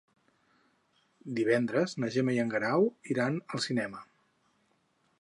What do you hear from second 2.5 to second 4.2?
Guerau iran al cinema.